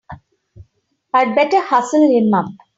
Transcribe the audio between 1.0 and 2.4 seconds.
I'd better hustle him